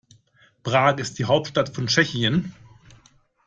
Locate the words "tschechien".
1.85-2.55